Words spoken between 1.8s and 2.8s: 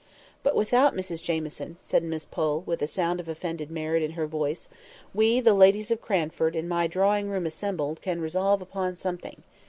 said Miss Pole, with